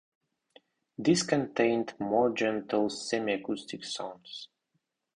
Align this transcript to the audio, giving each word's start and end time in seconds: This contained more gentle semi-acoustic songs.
This 0.97 1.21
contained 1.21 1.93
more 1.99 2.31
gentle 2.31 2.89
semi-acoustic 2.89 3.83
songs. 3.83 4.47